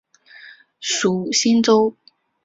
[0.79, 1.95] 属新州。